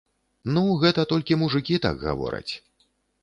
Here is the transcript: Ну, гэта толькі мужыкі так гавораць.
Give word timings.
Ну, 0.53 0.63
гэта 0.83 1.03
толькі 1.11 1.37
мужыкі 1.43 1.75
так 1.85 2.01
гавораць. 2.09 2.53